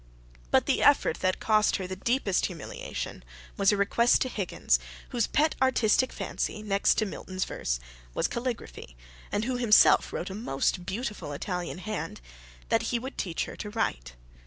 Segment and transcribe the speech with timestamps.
[0.49, 3.23] But the effort that cost her the deepest humiliation
[3.55, 7.79] was a request to Higgins, whose pet artistic fancy, next to Milton's verse,
[8.15, 8.97] was calligraphy,
[9.31, 12.19] and who himself wrote a most beautiful Italian hand,
[12.69, 14.15] that he would teach her to write.